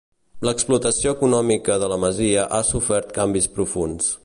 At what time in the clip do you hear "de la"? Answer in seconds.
1.83-1.99